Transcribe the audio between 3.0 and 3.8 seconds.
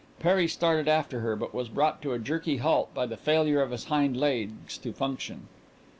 the failure of